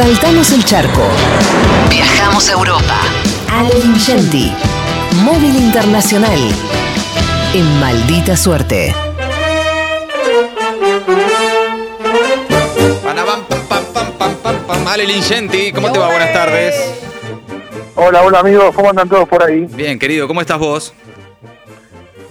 Saltamos 0.00 0.50
el 0.52 0.64
charco. 0.64 1.02
Viajamos 1.90 2.48
a 2.48 2.52
Europa. 2.52 3.00
Ale 3.52 3.78
Ingenti. 3.84 4.50
Móvil 5.22 5.54
Internacional. 5.54 6.38
En 7.52 7.80
maldita 7.80 8.34
suerte. 8.34 8.94
Panabam, 13.04 13.44
pam, 13.44 13.60
pam, 13.68 13.84
pam, 13.92 14.12
pam, 14.14 14.34
pam, 14.36 14.56
pam. 14.66 14.88
Ale 14.88 15.04
Lingenti, 15.04 15.70
¿cómo 15.70 15.92
te 15.92 15.98
va? 15.98 16.06
Buenas 16.06 16.32
tardes. 16.32 16.74
Hola, 17.94 18.22
hola 18.22 18.38
amigos, 18.38 18.74
¿cómo 18.74 18.88
andan 18.88 19.06
todos 19.06 19.28
por 19.28 19.44
ahí? 19.44 19.66
Bien, 19.68 19.98
querido, 19.98 20.26
¿cómo 20.26 20.40
estás 20.40 20.58
vos? 20.58 20.94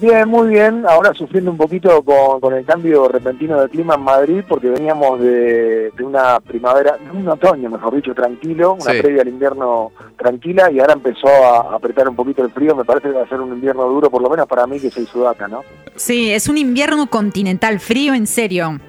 Bien, 0.02 0.30
muy 0.30 0.48
bien. 0.48 0.86
Ahora 0.88 1.14
sufriendo 1.14 1.52
un 1.52 1.58
poquito 1.58 2.02
con, 2.04 2.40
con 2.40 2.54
el 2.54 2.64
cambio 2.66 3.10
repentino 3.10 3.60
de 3.62 3.68
clima 3.70 3.96
en 3.96 4.02
Madrid, 4.02 4.44
porque 4.48 4.70
veníamos 4.70 5.20
de, 5.20 5.92
de 5.92 6.04
una 6.04 6.40
primavera, 6.40 6.98
de 6.98 7.18
un 7.18 7.28
otoño, 7.28 7.70
mejor 7.70 7.96
dicho, 7.96 8.14
tranquilo, 8.14 8.74
una 8.80 8.94
Sí. 8.94 9.02
previa 9.02 9.22
al 9.24 9.28
invierno 9.28 9.92
tranquila, 10.18 10.72
y 10.72 10.80
ahora 10.80 10.94
empezó 10.94 11.28
a 11.28 11.76
apretar 11.76 12.08
un 12.08 12.16
poquito 12.16 12.44
el 12.44 12.52
frío. 12.52 12.76
Me 12.76 12.86
parece 12.86 13.10
que 13.10 13.16
va 13.16 13.24
a 13.24 13.28
ser 13.30 13.42
un 13.42 13.50
invierno 13.54 13.84
duro, 13.90 14.10
por 14.10 14.22
lo 14.22 14.30
menos 14.30 14.48
para 14.48 14.66
mí 14.68 14.80
que 14.80 14.90
soy 14.90 15.06
sudaca, 15.06 15.48
¿no? 15.50 15.64
Sí, 15.96 16.32
es 16.32 16.48
un 16.48 16.58
invierno 16.58 17.08
continental, 17.10 17.80
frío 17.82 18.14
en 18.14 18.26
serio. 18.26 18.80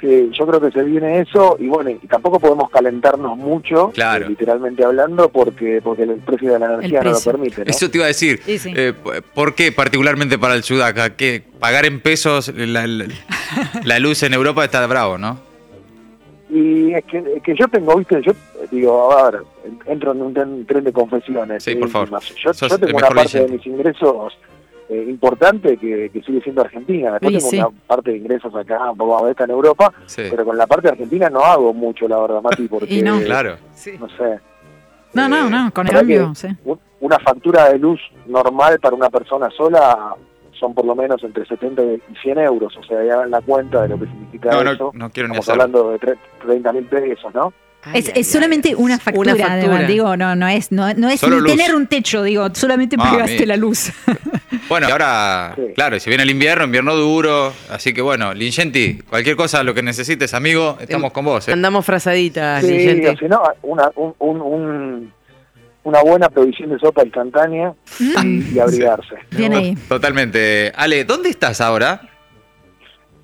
Sí, 0.00 0.30
yo 0.38 0.46
creo 0.46 0.60
que 0.60 0.70
se 0.70 0.82
viene 0.82 1.20
eso, 1.20 1.56
y 1.58 1.68
bueno, 1.68 1.88
y 1.90 1.94
tampoco 2.06 2.38
podemos 2.38 2.68
calentarnos 2.68 3.36
mucho, 3.38 3.90
Claro. 3.94 4.26
eh, 4.26 4.28
literalmente 4.28 4.84
hablando, 4.84 5.30
porque 5.30 5.80
porque 5.82 6.02
el 6.02 6.16
precio 6.16 6.52
de 6.52 6.58
la 6.58 6.66
energía 6.74 7.02
no 7.02 7.12
lo 7.12 7.20
permite, 7.20 7.64
¿no? 7.64 7.70
Eso 7.70 7.90
te 7.90 7.96
iba 7.96 8.04
a 8.04 8.08
decir. 8.08 8.40
Sí, 8.44 8.58
sí. 8.58 8.72
Eh, 8.76 8.92
¿Por 9.34 9.54
qué 9.54 9.72
particularmente 9.72 10.38
para 10.38 10.54
el 10.54 10.62
Sudaca? 10.64 11.16
Que 11.16 11.42
pagar 11.58 11.86
en 11.86 12.00
pesos 12.00 12.52
la, 12.54 12.86
la- 12.86 13.06
la 13.84 13.98
luz 13.98 14.22
en 14.22 14.34
Europa 14.34 14.64
está 14.64 14.86
bravo, 14.86 15.16
¿no? 15.16 15.38
Y 16.50 16.92
es 16.94 17.04
que, 17.06 17.18
es 17.36 17.42
que 17.42 17.56
yo 17.56 17.66
tengo, 17.68 17.96
viste, 17.96 18.20
yo 18.22 18.30
eh, 18.32 18.68
digo, 18.70 19.10
a 19.18 19.30
ver, 19.30 19.42
entro 19.86 20.12
en 20.12 20.22
un 20.22 20.32
tren, 20.34 20.64
tren 20.66 20.84
de 20.84 20.92
confesiones. 20.92 21.64
Sí, 21.64 21.74
por 21.74 21.88
favor. 21.88 22.10
Yo, 22.36 22.52
yo 22.52 22.78
tengo 22.78 22.98
una 22.98 23.08
parte 23.08 23.40
de 23.40 23.48
mis 23.48 23.66
ingresos 23.66 24.38
eh, 24.88 25.04
importante 25.08 25.76
que, 25.76 26.10
que 26.12 26.22
sigue 26.22 26.40
siendo 26.42 26.62
Argentina. 26.62 27.12
Después 27.12 27.34
Sí, 27.44 27.50
tengo 27.50 27.50
sí. 27.50 27.74
una 27.76 27.86
parte 27.86 28.10
de 28.12 28.16
ingresos 28.18 28.54
acá, 28.54 28.90
un 28.90 28.96
poco 28.96 29.18
modesta 29.18 29.44
en 29.44 29.50
Europa, 29.50 29.92
Sí. 30.06 30.22
pero 30.30 30.44
con 30.44 30.56
la 30.56 30.66
parte 30.66 30.88
de 30.88 30.92
Argentina 30.92 31.28
no 31.30 31.40
hago 31.40 31.72
mucho, 31.74 32.06
la 32.08 32.18
verdad, 32.20 32.42
Mati, 32.42 32.68
porque, 32.68 32.94
Y 32.94 33.02
no. 33.02 33.20
Claro. 33.20 33.56
no 34.00 34.08
sé. 34.10 34.40
No, 35.14 35.28
no, 35.28 35.46
eh, 35.46 35.50
no, 35.50 35.70
con 35.72 35.86
el 35.88 36.06
que 36.06 36.26
sí. 36.34 36.48
un- 36.64 36.78
Una 37.00 37.18
factura 37.18 37.68
de 37.70 37.78
luz 37.78 38.00
normal 38.26 38.78
para 38.80 38.94
una 38.96 39.10
persona 39.10 39.50
sola 39.50 40.14
son 40.58 40.72
por 40.74 40.86
lo 40.86 40.94
menos 40.94 41.22
entre 41.22 41.44
70 41.44 41.82
y 41.82 42.00
100 42.22 42.38
euros, 42.38 42.74
o 42.78 42.82
sea, 42.84 43.04
ya 43.04 43.14
hagan 43.14 43.30
la 43.30 43.42
cuenta 43.42 43.82
de 43.82 43.88
lo 43.88 43.98
que 43.98 44.06
significa 44.06 44.50
No, 44.50 44.64
no, 44.64 44.72
eso. 44.72 44.90
no 44.94 45.10
quiero 45.10 45.28
ni 45.28 45.36
Estamos 45.36 45.48
hablando 45.50 45.90
de 45.90 46.00
tre- 46.00 46.18
30 46.42 46.72
mil 46.72 46.84
pesos, 46.84 47.34
¿no? 47.34 47.52
Es, 47.94 48.10
es 48.14 48.26
solamente 48.26 48.74
una 48.74 48.98
factura, 48.98 49.34
Una 49.34 49.44
factura. 49.46 49.54
además, 49.74 49.88
digo, 49.88 50.16
no, 50.16 50.34
no 50.34 50.48
es, 50.48 50.72
no, 50.72 50.92
no 50.94 51.08
es 51.08 51.22
ni 51.22 51.42
tener 51.44 51.74
un 51.74 51.86
techo, 51.86 52.22
digo, 52.22 52.48
solamente 52.54 52.96
Ah, 52.98 53.10
pagaste 53.12 53.46
la 53.46 53.56
luz. 53.56 53.90
Bueno, 54.68 54.88
y 54.88 54.90
ahora, 54.90 55.52
Sí. 55.54 55.62
claro, 55.76 56.00
si 56.00 56.10
viene 56.10 56.24
el 56.24 56.30
invierno, 56.30 56.64
invierno 56.64 56.96
duro, 56.96 57.52
así 57.70 57.92
que 57.94 58.00
bueno, 58.02 58.34
Lingenti, 58.34 58.94
cualquier 59.08 59.36
cosa, 59.36 59.62
lo 59.62 59.74
que 59.74 59.82
necesites, 59.82 60.34
amigo, 60.34 60.76
estamos 60.80 61.12
con 61.12 61.24
vos. 61.24 61.46
¿eh? 61.46 61.52
Andamos 61.52 61.84
frazaditas, 61.86 62.64
Sí, 62.64 62.72
Lingente. 62.72 63.10
o 63.10 63.16
si 63.16 63.26
no, 63.26 63.42
una, 63.62 63.90
un, 63.94 64.14
un- 64.18 64.40
un- 64.42 65.12
una 65.84 66.02
buena 66.02 66.28
provisión 66.28 66.70
de 66.70 66.78
sopa 66.80 67.04
instantánea 67.04 67.72
y, 68.00 68.54
y 68.54 68.58
abrigarse. 68.58 69.14
Bien 69.30 69.52
ahí. 69.52 69.76
Totalmente. 69.88 70.72
Ale, 70.74 71.04
¿dónde 71.04 71.28
estás 71.28 71.60
ahora? 71.60 72.00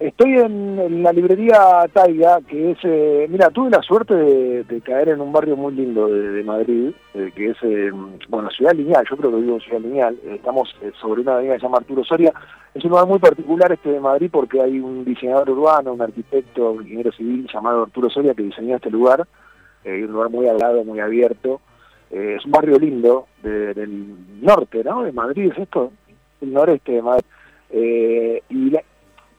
Estoy 0.03 0.33
en, 0.37 1.03
la 1.05 1.13
librería 1.13 1.87
Taiga, 1.93 2.41
que 2.49 2.73
es, 2.73 2.79
eh, 2.83 3.27
mira, 3.31 3.51
tuve 3.51 3.71
la 3.71 3.81
suerte 3.83 4.15
de, 4.17 4.81
caer 4.81 5.11
en 5.11 5.21
un 5.21 5.33
barrio 5.33 5.57
muy 5.57 5.73
lindo 5.75 6.09
de, 6.09 6.43
Madrid, 6.43 6.91
eh, 7.15 7.31
que 7.37 7.51
es, 7.51 7.57
eh, 7.63 7.93
bueno, 8.29 8.51
Ciudad 8.51 8.75
Lineal, 8.75 9.05
yo 9.09 9.17
creo 9.17 9.31
que 9.31 9.37
vivo 9.37 9.55
en 9.55 9.61
Ciudad 9.61 9.81
Lineal, 9.81 10.15
eh, 10.25 10.35
estamos 10.35 10.75
eh, 10.83 10.91
sobre 11.01 11.21
una 11.23 11.35
avenida 11.35 11.53
que 11.55 11.61
se 11.61 11.67
llama 11.67 11.79
Arturo 11.79 12.03
Soria, 12.03 12.33
es 12.75 12.83
un 12.85 12.91
lugar 12.91 13.07
muy 13.07 13.21
particular 13.21 13.71
este 13.71 13.91
de 13.91 14.01
Madrid 14.01 14.29
porque 14.33 14.61
hay 14.61 14.81
un 14.81 15.05
diseñador 15.05 15.51
urbano, 15.51 15.93
un 15.93 16.03
arquitecto, 16.03 16.73
un 16.73 16.83
ingeniero 16.83 17.13
civil 17.13 17.47
llamado 17.53 17.85
Arturo 17.85 18.11
Soria 18.11 18.35
que 18.35 18.43
diseñó 18.43 18.75
este 18.77 18.91
lugar, 18.91 19.25
eh, 19.85 20.03
un 20.05 20.11
lugar 20.13 20.31
muy 20.31 20.49
hablado, 20.49 20.83
muy 20.85 20.99
abierto, 20.99 21.61
es 22.11 22.45
un 22.45 22.51
barrio 22.51 22.77
lindo 22.79 23.27
de- 23.43 23.73
del 23.73 24.15
norte, 24.43 24.83
¿no? 24.85 25.05
De 25.05 25.13
Madrid, 25.13 25.53
es 25.53 25.59
esto, 25.59 25.93
el 26.41 26.53
noreste 26.53 26.91
de 26.93 27.03
Madrid. 27.03 27.25
Y 28.51 28.71
la- 28.71 28.83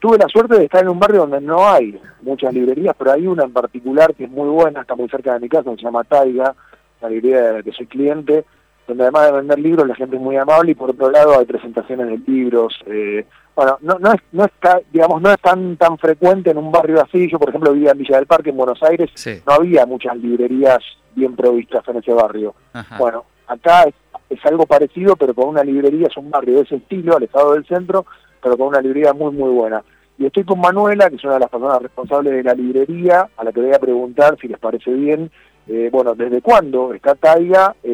tuve 0.03 0.17
la 0.17 0.27
suerte 0.27 0.57
de 0.59 0.65
estar 0.65 0.81
en 0.83 0.89
un 0.89 0.99
barrio 0.99 1.21
donde 1.21 1.39
no 1.39 1.65
hay 1.65 1.97
muchas 2.23 2.53
librerías, 2.53 2.93
pero 2.99 3.13
hay 3.13 3.25
una 3.25 3.45
en 3.45 3.53
particular 3.53 4.13
que 4.13 4.25
es 4.25 4.29
muy 4.29 4.49
buena, 4.49 4.81
está 4.81 4.95
muy 4.95 5.07
cerca 5.07 5.33
de 5.33 5.39
mi 5.39 5.47
casa, 5.47 5.71
se 5.77 5.81
llama 5.81 6.03
Taiga, 6.03 6.53
la 7.01 7.07
librería 7.09 7.41
de 7.41 7.53
la 7.53 7.63
que 7.63 7.71
soy 7.71 7.87
cliente, 7.87 8.43
donde 8.85 9.03
además 9.03 9.27
de 9.27 9.31
vender 9.37 9.59
libros 9.59 9.87
la 9.87 9.95
gente 9.95 10.17
es 10.17 10.21
muy 10.21 10.35
amable 10.35 10.71
y 10.71 10.75
por 10.75 10.89
otro 10.89 11.09
lado 11.09 11.39
hay 11.39 11.45
presentaciones 11.45 12.07
de 12.07 12.17
libros. 12.29 12.77
eh, 12.85 13.25
bueno, 13.55 13.77
no, 13.79 13.97
no, 13.97 14.11
es, 14.11 14.19
no 14.33 14.43
está, 14.43 14.81
digamos, 14.91 15.21
no 15.21 15.31
es 15.31 15.39
tan 15.39 15.77
tan 15.77 15.97
frecuente 15.97 16.49
en 16.51 16.57
un 16.57 16.69
barrio 16.69 17.01
así. 17.01 17.29
Yo, 17.31 17.39
por 17.39 17.47
ejemplo, 17.47 17.71
vivía 17.71 17.91
en 17.91 17.99
Villa 17.99 18.17
del 18.17 18.25
Parque, 18.25 18.49
en 18.49 18.57
Buenos 18.57 18.83
Aires, 18.83 19.09
Sí. 19.13 19.39
no 19.47 19.53
había 19.53 19.85
muchas 19.85 20.17
librerías 20.17 20.79
bien 21.15 21.33
provistas 21.37 21.87
en 21.87 21.97
ese 21.97 22.11
barrio. 22.11 22.55
Ajá. 22.73 22.97
Bueno, 22.97 23.23
acá 23.47 23.83
es, 23.83 23.93
es 24.29 24.45
algo 24.45 24.65
parecido, 24.65 25.15
pero 25.15 25.33
con 25.33 25.47
una 25.47 25.63
librería, 25.63 26.07
es 26.07 26.17
un 26.17 26.29
barrio 26.29 26.55
de 26.55 26.61
ese 26.63 26.75
estilo, 26.75 27.15
alejado 27.15 27.53
del 27.53 27.65
centro, 27.67 28.05
pero 28.41 28.57
con 28.57 28.67
una 28.67 28.81
librería 28.81 29.13
muy, 29.13 29.31
muy 29.31 29.51
buena. 29.51 29.81
Y 30.17 30.25
estoy 30.25 30.43
con 30.43 30.59
Manuela, 30.59 31.09
que 31.09 31.15
es 31.15 31.23
una 31.23 31.33
de 31.33 31.39
las 31.39 31.49
personas 31.49 31.81
responsables 31.81 32.33
de 32.33 32.43
la 32.43 32.53
librería, 32.53 33.27
a 33.35 33.43
la 33.43 33.51
que 33.51 33.61
voy 33.61 33.73
a 33.73 33.79
preguntar 33.79 34.37
si 34.39 34.47
les 34.47 34.59
parece 34.59 34.91
bien, 34.91 35.31
eh, 35.67 35.89
bueno, 35.91 36.13
desde 36.13 36.41
cuándo 36.41 36.93
está 36.93 37.15
Taiga 37.15 37.75
eh, 37.83 37.89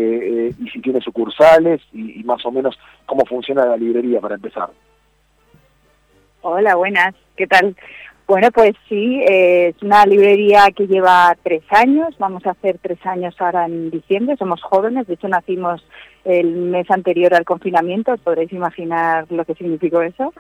eh, 0.50 0.53
y 0.59 0.69
si 0.69 0.81
tiene 0.81 1.00
sucursales 1.02 1.81
y, 1.94 2.24
más 2.24 2.44
o 2.46 2.52
menos 2.52 2.78
cómo 3.06 3.25
funciona 3.25 3.66
la 3.66 3.78
librería 3.78 4.19
para 4.19 4.35
empezar. 4.35 4.69
Hola, 6.41 6.75
buenas, 6.75 7.13
¿qué 7.35 7.46
tal? 7.46 7.75
Bueno, 8.29 8.52
pues 8.52 8.74
sí, 8.88 9.22
eh, 9.28 9.69
es 9.69 9.81
una 9.81 10.06
librería 10.06 10.69
que 10.75 10.85
lleva 10.85 11.35
tres 11.44 11.63
años, 11.72 12.16
vamos 12.19 12.46
a 12.46 12.52
hacer 12.52 12.78
tres 12.79 13.03
años 13.03 13.35
ahora 13.40 13.66
en 13.66 13.90
diciembre, 13.90 14.38
somos 14.38 14.62
jóvenes, 14.62 15.08
de 15.08 15.16
hecho 15.16 15.28
nacimos 15.28 15.84
el 16.25 16.47
mes 16.53 16.90
anterior 16.91 17.34
al 17.34 17.44
confinamiento, 17.44 18.16
podréis 18.18 18.53
imaginar 18.53 19.25
lo 19.31 19.46
que 19.46 19.56
significó 19.56 20.03
eso. 20.03 20.31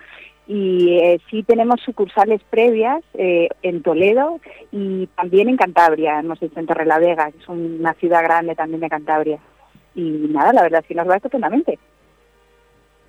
Y 0.49 0.97
eh, 0.97 1.21
sí 1.29 1.43
tenemos 1.43 1.79
sucursales 1.81 2.41
previas 2.49 3.03
eh, 3.13 3.49
en 3.61 3.83
Toledo 3.83 4.39
y 4.71 5.05
también 5.15 5.47
en 5.47 5.57
Cantabria, 5.57 6.19
hemos 6.19 6.41
hecho 6.41 6.59
en 6.59 6.65
Torrelavega, 6.65 7.29
que 7.31 7.37
es 7.37 7.47
una 7.47 7.93
ciudad 7.93 8.23
grande 8.23 8.55
también 8.55 8.81
de 8.81 8.89
Cantabria. 8.89 9.37
Y 9.93 10.01
nada, 10.31 10.51
la 10.51 10.63
verdad 10.63 10.81
es 10.81 10.87
que 10.87 10.95
nos 10.95 11.07
va 11.07 11.17
estupendamente. 11.17 11.77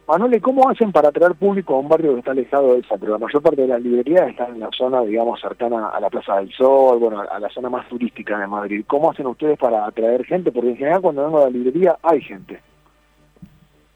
Manuel, 0.06 0.34
¿y 0.34 0.41
¿cómo 0.41 0.69
hacen 0.69 0.93
para 0.93 1.09
atraer 1.09 1.34
público 1.34 1.77
a 1.77 1.78
un 1.78 1.89
barrio 1.89 2.12
que 2.12 2.19
está 2.19 2.33
alejado 2.33 2.75
del 2.75 2.84
centro? 2.84 3.12
La 3.12 3.17
mayor 3.17 3.41
parte 3.41 3.62
de 3.62 3.69
las 3.69 3.81
librerías 3.81 4.28
están 4.28 4.57
en 4.57 4.61
la 4.61 4.69
zona, 4.77 5.01
digamos, 5.01 5.41
cercana 5.41 5.89
a 5.89 5.99
la 5.99 6.11
Plaza 6.11 6.37
del 6.37 6.53
Sol, 6.53 6.99
bueno, 6.99 7.21
a 7.22 7.39
la 7.39 7.49
zona 7.49 7.71
más 7.71 7.89
turística 7.89 8.39
de 8.39 8.49
Madrid. 8.49 8.84
¿Cómo 8.87 9.11
hacen 9.11 9.27
ustedes 9.27 9.59
para 9.59 9.87
atraer 9.87 10.27
gente? 10.27 10.53
Porque 10.53 10.71
en 10.71 10.77
general 10.77 11.01
cuando 11.01 11.25
vengo 11.25 11.39
a 11.39 11.45
la 11.45 11.51
librería 11.51 11.97
hay 12.03 12.21
gente. 12.21 12.61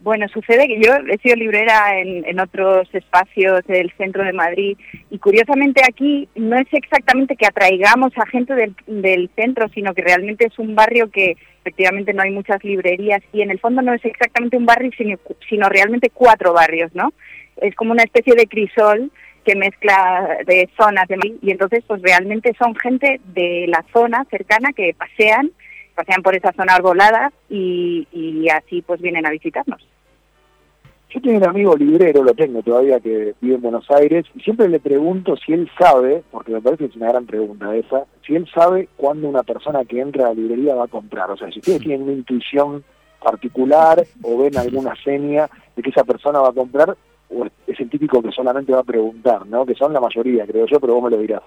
Bueno, 0.05 0.29
sucede 0.29 0.69
que 0.69 0.79
yo 0.83 0.93
he 1.11 1.17
sido 1.17 1.35
librera 1.35 1.99
en, 1.99 2.39
otros 2.39 2.87
espacios 2.93 3.65
del 3.67 3.91
centro 3.97 4.23
de 4.23 4.35
Madrid 4.35 4.77
y 5.09 5.19
curiosamente 5.19 5.81
aquí 5.83 6.29
no 6.35 6.59
es 6.59 6.67
exactamente 6.73 7.37
que 7.37 7.47
atraigamos 7.47 8.13
a 8.19 8.27
gente 8.27 8.53
del, 8.55 9.31
centro, 9.35 9.67
sino 9.71 9.95
que 9.95 10.03
realmente 10.03 10.45
es 10.45 10.59
un 10.59 10.75
barrio 10.75 11.11
que 11.11 11.39
efectivamente 11.61 12.13
no 12.13 12.21
hay 12.21 12.33
muchas 12.33 12.63
librerías 12.63 13.23
y 13.33 13.41
en 13.41 13.51
el 13.51 13.59
fondo 13.59 13.81
no 13.81 13.95
es 13.95 14.05
exactamente 14.05 14.59
un 14.59 14.67
barrio, 14.67 14.91
sino, 14.95 15.17
sino 15.49 15.71
realmente 15.71 16.11
cuatro 16.11 16.53
barrios, 16.53 16.95
¿no? 16.95 17.15
Es 17.57 17.75
como 17.75 17.93
una 17.93 18.03
especie 18.03 18.35
de 18.35 18.47
crisol 18.47 19.11
que 19.43 19.57
mezcla 19.57 20.37
de 20.45 20.69
zonas 20.77 21.09
de 21.09 21.17
Madrid 21.17 21.37
y 21.41 21.51
entonces 21.51 21.83
pues 21.87 22.03
realmente 22.03 22.55
son 22.59 22.77
gente 22.77 23.23
de 23.33 23.65
la 23.69 23.83
zona 23.91 24.27
cercana 24.31 24.75
que 24.75 24.93
pasean, 24.93 25.51
pasean 25.95 26.23
por 26.23 26.37
esa 26.37 26.53
zona 26.53 26.75
arbolada 26.75 27.33
y 27.49 28.47
así 28.51 28.83
pues 28.83 29.01
vienen 29.01 29.25
a 29.25 29.31
visitarnos. 29.31 29.94
Yo 31.15 31.21
tengo 31.21 31.37
un 31.37 31.49
amigo 31.49 31.77
librero, 31.77 32.25
lo 32.25 32.35
tengo 32.35 32.61
todavía, 32.61 32.99
que 32.99 33.37
vive 33.41 33.55
en 33.55 33.63
Buenos 33.63 33.89
Aires, 33.89 34.27
y 34.35 34.41
siempre 34.41 34.69
le 34.69 34.81
pregunto 34.81 35.37
si 35.37 35.53
él 35.53 35.71
sabe, 35.79 36.25
porque 36.33 36.51
me 36.51 36.61
parece 36.61 36.85
que 36.85 36.91
es 36.91 36.97
una 36.97 37.11
gran 37.11 37.25
pregunta 37.25 37.73
esa, 37.77 38.05
si 38.27 38.35
él 38.35 38.49
sabe 38.53 38.89
cuándo 38.97 39.29
una 39.29 39.45
persona 39.45 39.85
que 39.85 40.01
entra 40.01 40.25
a 40.25 40.29
la 40.31 40.35
librería 40.35 40.75
va 40.75 40.87
a 40.87 40.89
comprar. 40.89 41.31
O 41.31 41.37
sea, 41.37 41.53
si 41.53 41.61
ustedes 41.61 41.83
tienen 41.83 42.03
una 42.03 42.15
intuición 42.15 42.83
particular 43.23 44.05
o 44.23 44.39
ven 44.39 44.59
alguna 44.59 44.97
seña 45.05 45.49
de 45.77 45.83
que 45.85 45.91
esa 45.91 46.03
persona 46.03 46.41
va 46.41 46.49
a 46.49 46.53
comprar, 46.53 46.97
o 47.31 47.47
es 47.69 47.79
el 47.79 47.89
típico 47.89 48.21
que 48.21 48.33
solamente 48.33 48.73
va 48.73 48.81
a 48.81 48.85
preguntar, 48.85 49.47
¿no? 49.47 49.65
Que 49.65 49.77
son 49.77 49.93
la 49.93 50.01
mayoría, 50.01 50.45
creo 50.49 50.67
yo, 50.67 50.81
pero 50.81 50.95
vos 50.95 51.05
me 51.05 51.11
lo 51.11 51.19
dirás. 51.19 51.43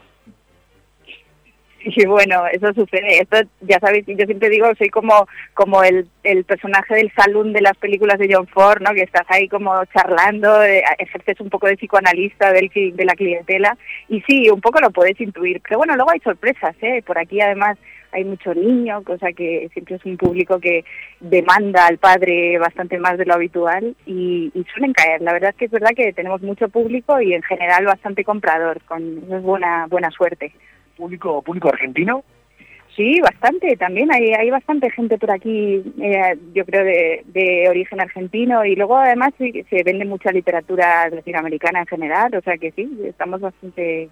Sí, 1.96 2.06
bueno, 2.06 2.46
eso 2.48 2.74
sucede. 2.74 3.22
Esto, 3.22 3.38
ya 3.62 3.80
sabéis, 3.80 4.06
yo 4.08 4.26
siempre 4.26 4.50
digo, 4.50 4.68
soy 4.78 4.90
como 4.90 5.28
como 5.54 5.84
el, 5.84 6.08
el 6.24 6.44
personaje 6.44 6.96
del 6.96 7.12
salón 7.14 7.54
de 7.54 7.62
las 7.62 7.78
películas 7.78 8.20
de 8.20 8.30
John 8.32 8.48
Ford, 8.48 8.82
¿no? 8.82 8.94
Que 8.94 9.04
estás 9.04 9.26
ahí 9.30 9.48
como 9.48 9.86
charlando, 9.86 10.64
eh, 10.64 10.84
ejerces 11.00 11.40
un 11.40 11.50
poco 11.50 11.68
de 11.68 11.78
psicoanalista 11.78 12.52
del, 12.52 12.70
de 12.74 13.06
la 13.06 13.16
clientela 13.16 13.78
y 14.10 14.22
sí, 14.22 14.50
un 14.50 14.62
poco 14.62 14.80
lo 14.80 14.92
puedes 14.92 15.20
intuir. 15.22 15.62
Pero 15.62 15.78
bueno, 15.78 15.96
luego 15.96 16.12
hay 16.12 16.20
sorpresas, 16.20 16.76
¿eh? 16.82 17.02
Por 17.06 17.18
aquí 17.18 17.40
además 17.42 17.78
hay 18.12 18.24
mucho 18.24 18.54
niño, 18.54 19.04
cosa 19.04 19.32
que 19.34 19.70
siempre 19.74 19.96
es 19.96 20.06
un 20.06 20.18
público 20.18 20.60
que 20.60 20.86
demanda 21.20 21.88
al 21.88 21.98
padre 21.98 22.58
bastante 22.58 22.98
más 22.98 23.18
de 23.18 23.26
lo 23.26 23.34
habitual 23.34 23.96
y, 24.06 24.52
suelen 24.74 24.94
caer. 24.94 25.22
La 25.22 25.34
verdad 25.34 25.52
es 25.52 25.56
que 25.56 25.66
es 25.66 25.72
verdad 25.72 25.92
que 25.96 26.14
tenemos 26.14 26.42
mucho 26.42 26.70
público 26.70 27.20
y 27.22 27.34
en 27.34 27.44
general 27.44 27.86
bastante 27.86 28.24
comprador, 28.24 28.82
con 28.84 29.22
buena 29.44 29.88
buena 29.88 30.12
suerte. 30.12 30.52
¿Público, 30.98 31.42
público 31.42 31.70
argentino? 31.70 32.24
Sí, 32.96 33.22
bastante. 33.22 33.78
También 33.78 34.12
hay, 34.12 34.34
hay 34.34 34.50
bastante 34.50 34.90
gente 34.90 35.18
por 35.20 35.30
aquí, 35.30 35.84
eh, 36.02 36.36
yo 36.54 36.66
creo, 36.66 36.84
de, 36.84 37.24
de, 37.28 37.70
origen 37.70 38.02
argentino. 38.02 38.66
Y 38.66 38.76
luego, 38.76 38.98
además, 38.98 39.34
se 39.38 39.84
vende 39.84 40.04
mucha 40.04 40.32
literatura 40.32 41.08
latinoamericana 41.10 41.82
en 41.82 41.88
general. 41.88 42.34
O 42.36 42.42
sea 42.42 42.58
que 42.58 42.72
sí, 42.72 42.90
estamos 43.06 43.40
bastante 43.40 44.10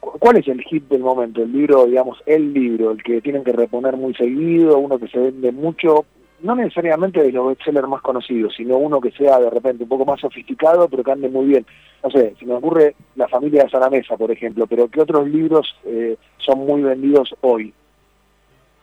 ¿Cuál 0.00 0.36
es 0.36 0.46
el 0.48 0.62
hit 0.62 0.84
del 0.88 1.00
momento? 1.00 1.42
El 1.42 1.52
libro, 1.52 1.86
digamos, 1.86 2.22
el 2.26 2.52
libro, 2.52 2.92
el 2.92 3.02
que 3.02 3.20
tienen 3.20 3.42
que 3.42 3.52
reponer 3.52 3.96
muy 3.96 4.14
seguido, 4.14 4.78
uno 4.78 4.98
que 4.98 5.08
se 5.08 5.18
vende 5.18 5.50
mucho, 5.52 6.04
no 6.40 6.54
necesariamente 6.54 7.22
de 7.22 7.32
los 7.32 7.48
bestsellers 7.48 7.88
más 7.88 8.02
conocidos, 8.02 8.54
sino 8.56 8.76
uno 8.76 9.00
que 9.00 9.10
sea 9.12 9.38
de 9.38 9.50
repente 9.50 9.84
un 9.84 9.88
poco 9.88 10.04
más 10.04 10.20
sofisticado, 10.20 10.88
pero 10.88 11.02
que 11.02 11.12
ande 11.12 11.28
muy 11.28 11.46
bien. 11.46 11.66
No 12.02 12.10
sé, 12.10 12.34
si 12.38 12.46
me 12.46 12.54
ocurre 12.54 12.94
La 13.14 13.28
familia 13.28 13.64
de 13.64 13.70
Salamesa, 13.70 14.16
por 14.16 14.30
ejemplo, 14.30 14.66
pero 14.66 14.88
¿qué 14.88 15.00
otros 15.00 15.28
libros 15.28 15.76
eh, 15.84 16.16
son 16.38 16.60
muy 16.60 16.82
vendidos 16.82 17.34
hoy? 17.40 17.72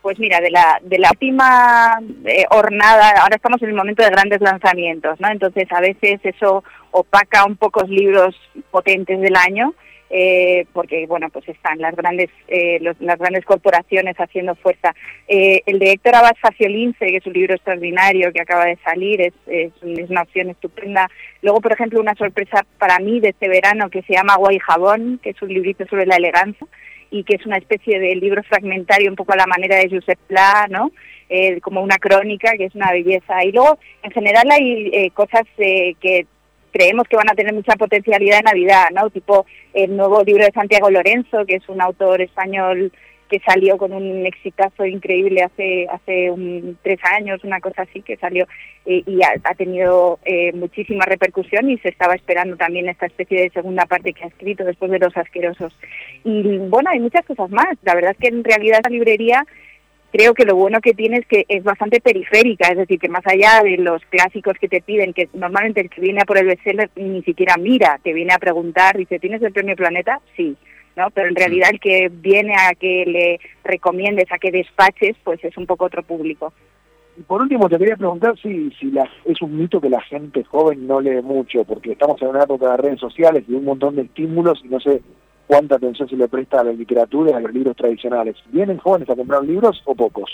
Pues 0.02 0.20
mira, 0.20 0.42
de 0.42 0.52
la, 0.52 0.80
de 0.82 1.00
la 1.00 1.12
última 1.12 1.98
eh, 2.26 2.44
hornada, 2.52 3.22
ahora 3.22 3.38
estamos 3.38 3.62
en 3.62 3.70
el 3.70 3.76
momento 3.76 4.04
de 4.04 4.10
grandes 4.10 4.42
lanzamientos, 4.42 5.18
¿no? 5.22 5.30
Entonces 5.30 5.66
a 5.72 5.80
veces 5.80 6.20
eso 6.24 6.62
opaca 6.92 7.46
un 7.46 7.56
poco 7.56 7.82
los 7.82 7.90
libros 7.90 8.36
potentes 8.70 9.22
del 9.22 9.36
año, 9.38 9.74
eh, 10.10 10.66
porque 10.74 11.08
bueno 11.08 11.30
pues 11.30 11.48
están 11.50 11.80
las 11.80 11.96
grandes 11.96 12.30
eh, 12.48 12.80
las 13.00 13.18
grandes 13.18 13.46
corporaciones 13.46 14.16
haciendo 14.18 14.54
fuerza 14.54 14.94
eh, 15.28 15.62
el 15.66 15.80
de 15.80 15.92
Héctor 15.92 16.16
Abad 16.16 16.36
Faciolince 16.40 17.08
que 17.08 17.18
es 17.18 17.26
un 17.26 17.34
libro 17.34 17.56
extraordinario 17.56 18.32
que 18.32 18.42
acaba 18.42 18.66
de 18.66 18.78
salir 18.84 19.22
es, 19.22 19.34
es, 19.48 19.72
una 19.82 20.22
opción 20.22 20.50
estupenda 20.50 21.10
luego 21.42 21.62
por 21.62 21.72
ejemplo 21.72 22.00
una 22.00 22.16
sorpresa 22.16 22.64
para 22.78 23.00
mí 23.00 23.22
de 23.22 23.30
este 23.30 23.48
verano 23.48 23.90
que 23.90 24.04
se 24.04 24.14
llama 24.14 24.34
Agua 24.34 24.54
y 24.54 24.60
Jabón 24.60 25.20
que 25.24 25.32
es 25.32 25.42
un 25.42 25.50
librito 25.50 25.86
sobre 25.88 26.06
la 26.06 26.18
elegancia 26.18 26.68
y 27.10 27.24
que 27.24 27.36
es 27.36 27.46
una 27.46 27.58
especie 27.58 28.00
de 28.00 28.16
libro 28.16 28.44
fragmentario 28.44 29.10
un 29.10 29.16
poco 29.16 29.34
a 29.34 29.38
la 29.38 29.48
manera 29.48 29.78
de 29.78 29.90
Josep 29.90 30.20
Pla, 30.28 30.68
¿no? 30.70 30.92
como 31.62 31.82
una 31.82 31.98
crónica, 31.98 32.54
que 32.58 32.66
es 32.66 32.76
una 32.76 32.92
belleza. 32.92 33.44
Y 33.44 33.52
luego, 33.52 33.80
en 34.04 34.12
general, 34.12 34.50
hay 34.52 35.10
cosas 35.12 35.44
que 35.56 36.26
creemos 36.74 37.08
que 37.08 37.16
van 37.16 37.30
a 37.30 37.36
tener 37.36 37.54
mucha 37.54 37.76
potencialidad 37.76 38.40
en 38.40 38.46
Navidad, 38.46 38.88
¿no? 38.94 39.10
Tipo 39.10 39.46
el 39.74 39.96
nuevo 39.96 40.24
libro 40.24 40.44
de 40.44 40.52
Santiago 40.52 40.90
Lorenzo, 40.90 41.46
que 41.46 41.56
es 41.56 41.70
un 41.70 41.80
autor 41.80 42.22
español 42.22 42.92
que 43.30 43.40
salió 43.40 43.78
con 43.78 43.94
un 43.94 44.26
exitazo 44.26 44.86
increíble 44.86 45.42
hace 45.42 45.88
hace 45.90 46.30
un, 46.30 46.78
tres 46.84 47.00
años, 47.18 47.44
una 47.44 47.60
cosa 47.62 47.84
así, 47.84 48.02
que 48.02 48.18
salió 48.18 48.46
eh, 48.86 49.02
y 49.08 49.22
ha, 49.24 49.56
tenido 49.56 50.20
eh, 50.26 50.52
muchísima 50.54 51.06
repercusión 51.06 51.70
y 51.70 51.78
se 51.80 51.90
estaba 51.90 52.16
esperando 52.16 52.58
también 52.58 52.90
esta 52.90 53.06
especie 53.06 53.42
de 53.42 53.50
segunda 53.50 53.86
parte 53.86 54.14
que 54.14 54.26
ha 54.26 54.28
escrito 54.28 54.64
después 54.64 54.92
de 54.92 55.00
Los 55.00 55.16
Asquerosos. 55.16 55.74
Y 56.24 56.58
bueno, 56.58 56.90
hay 56.92 57.00
muchas 57.00 57.26
cosas 57.26 57.50
más. 57.50 57.76
La 57.84 57.96
verdad 57.96 58.12
es 58.12 58.18
que 58.18 58.28
en 58.28 58.44
realidad 58.44 58.80
esta 58.80 58.90
librería 58.90 59.44
creo 60.14 60.36
que 60.36 60.46
lo 60.46 60.56
bueno 60.56 60.80
que 60.80 60.94
tiene 60.94 61.18
es 61.18 61.26
que 61.26 61.44
es 61.50 61.64
bastante 61.64 62.00
periférica, 62.00 62.68
es 62.68 62.78
decir, 62.78 63.00
que 63.00 63.10
más 63.10 63.26
allá 63.26 63.64
de 63.64 63.78
los 63.78 64.00
clásicos 64.06 64.54
que 64.62 64.70
te 64.70 64.80
piden, 64.80 65.12
que 65.12 65.28
normalmente 65.34 65.82
el 65.82 65.90
que 65.90 66.02
viene 66.02 66.22
a 66.22 66.26
por 66.26 66.38
el 66.38 66.46
bestseller 66.46 66.92
ni 66.96 67.24
siquiera 67.24 67.56
mira, 67.58 68.00
te 68.04 68.14
viene 68.14 68.32
a 68.32 68.38
preguntar, 68.38 68.96
dice, 68.96 69.18
¿tienes 69.18 69.42
el 69.42 69.52
premio 69.52 69.76
Planeta? 69.76 70.20
Sí. 70.38 70.56
¿no? 70.96 71.10
Pero 71.10 71.30
en 71.30 71.36
realidad 71.36 71.72
el 71.74 71.80
que 71.80 72.12
viene 72.14 72.54
a 72.54 72.76
que 72.76 73.06
le 73.08 73.40
recomiendes, 73.64 74.32
a 74.32 74.38
que 74.38 74.52
despaches, 74.52 75.16
pues 75.24 75.44
es 75.44 75.58
un 75.58 75.66
poco 75.66 75.86
otro 75.86 76.04
público. 76.04 76.54
Y 77.18 77.22
por 77.22 77.42
último, 77.42 77.68
te 77.68 77.80
quería 77.80 77.98
preguntar 77.98 78.38
si, 78.40 78.70
si 78.80 78.92
la, 78.92 79.10
es 79.26 79.42
un 79.42 79.58
mito 79.58 79.82
que 79.82 79.90
la 79.90 80.02
gente 80.02 80.44
joven 80.44 80.86
no 80.86 81.02
lee 81.02 81.24
mucho, 81.24 81.64
porque 81.64 81.94
estamos 81.94 82.22
en 82.22 82.28
una 82.28 82.44
época 82.44 82.70
de 82.70 82.78
redes 82.78 83.00
sociales 83.00 83.46
y 83.48 83.54
un 83.54 83.66
montón 83.66 83.96
de 83.96 84.04
estímulos 84.04 84.62
y 84.64 84.68
no 84.68 84.80
sé 84.80 85.02
cuánta 85.48 85.76
atención 85.76 86.08
se 86.08 86.16
le 86.16 86.28
presta 86.28 86.62
a 86.62 86.64
la 86.64 86.74
literatura 86.74 87.32
y 87.32 87.34
a 87.34 87.40
los 87.40 87.54
libros 87.54 87.76
tradicionales. 87.76 88.36
¿Vienen 88.52 88.78
jóvenes 88.78 89.10
a 89.10 89.16
comprar 89.16 89.44
libros 89.44 89.82
o 89.86 89.96
pocos? 89.96 90.30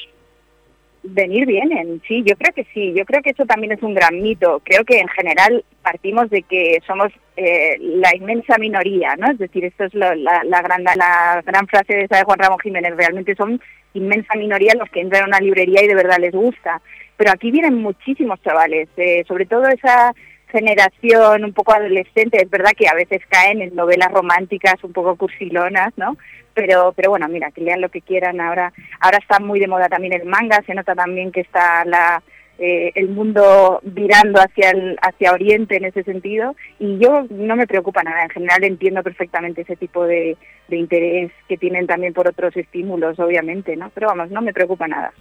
Venir 1.01 1.45
vienen, 1.45 2.01
sí, 2.05 2.23
yo 2.25 2.35
creo 2.35 2.53
que 2.53 2.65
sí, 2.73 2.93
yo 2.93 3.05
creo 3.05 3.21
que 3.21 3.29
eso 3.29 3.45
también 3.45 3.71
es 3.71 3.81
un 3.81 3.93
gran 3.93 4.21
mito. 4.21 4.61
Creo 4.65 4.83
que 4.83 4.99
en 4.99 5.07
general 5.07 5.63
partimos 5.81 6.29
de 6.29 6.43
que 6.43 6.79
somos 6.85 7.07
eh, 7.37 7.77
la 7.79 8.13
inmensa 8.15 8.57
minoría, 8.57 9.15
¿no? 9.15 9.31
Es 9.31 9.37
decir, 9.37 9.63
esto 9.63 9.85
es 9.85 9.93
la, 9.93 10.13
la, 10.15 10.61
gran, 10.61 10.83
la 10.83 11.41
gran 11.45 11.67
frase 11.67 11.95
de 11.95 12.03
esa 12.03 12.17
de 12.17 12.23
Juan 12.25 12.39
Ramón 12.39 12.59
Jiménez, 12.59 12.97
realmente 12.97 13.33
son 13.35 13.61
inmensa 13.93 14.35
minoría 14.35 14.73
los 14.77 14.89
que 14.89 14.99
entran 14.99 15.23
a 15.23 15.27
una 15.27 15.39
librería 15.39 15.83
y 15.83 15.87
de 15.87 15.95
verdad 15.95 16.19
les 16.19 16.33
gusta. 16.33 16.81
Pero 17.15 17.31
aquí 17.31 17.49
vienen 17.49 17.75
muchísimos 17.75 18.41
chavales, 18.41 18.89
eh, 18.97 19.23
sobre 19.25 19.45
todo 19.45 19.67
esa 19.67 20.13
generación 20.51 21.43
un 21.43 21.53
poco 21.53 21.73
adolescente, 21.73 22.41
es 22.41 22.49
verdad 22.49 22.71
que 22.77 22.87
a 22.87 22.95
veces 22.95 23.21
caen 23.29 23.61
en 23.61 23.75
novelas 23.75 24.11
románticas 24.11 24.83
un 24.83 24.93
poco 24.93 25.15
cursilonas, 25.15 25.93
¿no? 25.97 26.17
Pero, 26.53 26.93
pero 26.95 27.11
bueno, 27.11 27.27
mira, 27.27 27.51
que 27.51 27.61
lean 27.61 27.81
lo 27.81 27.89
que 27.89 28.01
quieran. 28.01 28.41
Ahora, 28.41 28.73
ahora 28.99 29.19
está 29.19 29.39
muy 29.39 29.59
de 29.59 29.67
moda 29.67 29.87
también 29.87 30.13
el 30.13 30.25
manga, 30.25 30.61
se 30.65 30.73
nota 30.73 30.95
también 30.95 31.31
que 31.31 31.41
está 31.41 31.85
la, 31.85 32.21
eh, 32.57 32.91
el 32.95 33.07
mundo 33.07 33.79
virando 33.83 34.41
hacia 34.41 34.71
el, 34.71 34.97
hacia 35.01 35.31
Oriente 35.31 35.77
en 35.77 35.85
ese 35.85 36.03
sentido 36.03 36.55
y 36.77 36.97
yo 36.99 37.25
no 37.29 37.55
me 37.55 37.67
preocupa 37.67 38.03
nada, 38.03 38.23
en 38.23 38.29
general 38.29 38.63
entiendo 38.65 39.01
perfectamente 39.01 39.61
ese 39.61 39.77
tipo 39.77 40.05
de, 40.05 40.35
de 40.67 40.77
interés 40.77 41.31
que 41.47 41.57
tienen 41.57 41.87
también 41.87 42.13
por 42.13 42.27
otros 42.27 42.57
estímulos, 42.57 43.17
obviamente, 43.17 43.77
¿no? 43.77 43.91
Pero 43.91 44.07
vamos, 44.07 44.29
no 44.29 44.41
me 44.41 44.51
preocupa 44.51 44.89
nada. 44.89 45.13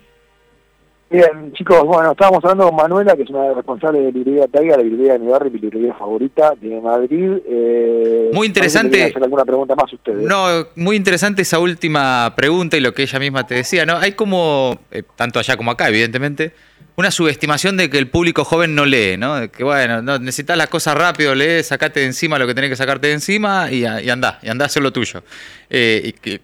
Bien, 1.11 1.53
chicos, 1.55 1.85
bueno, 1.85 2.11
estábamos 2.13 2.45
hablando 2.45 2.67
con 2.67 2.77
Manuela, 2.77 3.17
que 3.17 3.23
es 3.23 3.31
una 3.31 3.55
responsable 3.55 4.01
de 4.01 4.13
librería 4.13 4.47
Taiga, 4.47 4.77
la 4.77 4.83
librería 4.83 5.15
de 5.15 5.21
mi 5.21 5.29
barrio, 5.29 5.51
mi 5.51 5.59
librería 5.59 5.95
favorita 5.95 6.53
de 6.61 6.79
Madrid. 6.83 7.39
Eh, 7.47 8.31
muy 8.35 8.47
interesante. 8.47 9.05
hacer 9.05 9.23
alguna 9.23 9.47
pregunta 9.47 9.75
más 9.75 9.91
ustedes. 9.91 10.23
No, 10.23 10.67
muy 10.77 10.97
interesante 10.97 11.41
esa 11.41 11.61
última 11.61 12.35
pregunta 12.37 12.77
y 12.77 12.81
lo 12.81 12.93
que 12.93 13.03
ella 13.03 13.19
misma 13.19 13.47
te 13.47 13.55
decía, 13.55 13.87
¿no? 13.87 13.97
Hay 13.97 14.13
como, 14.13 14.81
eh, 14.91 15.03
tanto 15.17 15.39
allá 15.39 15.57
como 15.57 15.71
acá, 15.71 15.89
evidentemente, 15.89 16.53
una 16.97 17.11
subestimación 17.11 17.79
de 17.79 17.89
que 17.89 17.97
el 17.97 18.11
público 18.11 18.45
joven 18.45 18.75
no 18.75 18.85
lee, 18.85 19.17
¿no? 19.17 19.51
que 19.51 19.65
bueno, 19.65 20.03
no, 20.03 20.19
necesitas 20.19 20.59
las 20.59 20.67
cosas 20.67 20.95
rápido, 20.99 21.35
lee, 21.35 21.63
sacate 21.63 22.01
de 22.01 22.07
encima 22.07 22.39
lo 22.39 22.47
que 22.47 22.55
tenés 22.55 22.69
que 22.69 22.77
sacarte 22.77 23.07
de 23.07 23.15
encima 23.15 23.71
y, 23.71 23.83
y 23.83 24.11
andá, 24.11 24.41
y 24.43 24.49
andá 24.49 24.65
a 24.65 24.67
hacer 24.67 24.83
lo 24.83 24.93
tuyo. 24.93 25.23
Eh, 25.71 26.03
y 26.05 26.13
que 26.13 26.41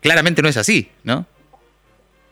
claramente 0.00 0.42
no 0.42 0.48
es 0.48 0.56
así, 0.56 0.90
¿no? 1.04 1.26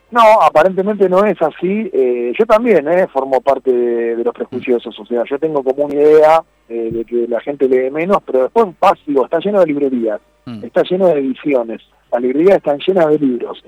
No, 0.09 0.21
aparentemente 0.41 1.09
no 1.09 1.25
es 1.25 1.41
así. 1.41 1.89
Eh, 1.93 2.31
yo 2.37 2.45
también 2.45 2.87
eh, 2.87 3.07
formo 3.07 3.41
parte 3.41 3.71
de, 3.71 4.23
los 4.23 4.33
prejuiciosos. 4.33 4.97
O 4.99 5.05
sea, 5.05 5.23
yo 5.29 5.37
tengo 5.37 5.63
como 5.63 5.85
una 5.85 5.95
idea 5.95 6.43
eh, 6.69 6.89
de 6.91 7.05
que 7.05 7.27
la 7.27 7.41
gente 7.41 7.67
lee 7.67 7.91
menos, 7.91 8.19
pero 8.25 8.43
después 8.43 8.67
pasivo, 8.79 9.25
está 9.25 9.39
lleno 9.39 9.59
de 9.59 9.67
librerías, 9.67 10.21
mm. 10.45 10.63
está 10.63 10.83
lleno 10.83 11.07
de 11.07 11.19
ediciones. 11.19 11.81
Las 12.11 12.21
librerías 12.21 12.57
están 12.57 12.79
llenas 12.79 13.07
de 13.07 13.19
libros. 13.19 13.63